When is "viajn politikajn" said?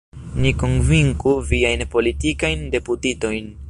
1.51-2.69